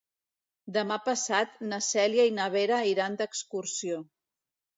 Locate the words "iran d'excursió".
2.93-4.03